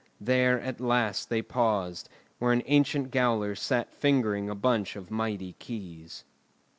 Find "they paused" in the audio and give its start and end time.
1.29-2.09